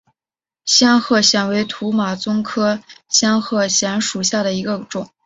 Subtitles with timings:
[0.65, 5.07] 仙鹤藓为土马鬃科仙鹤藓属下的一个种。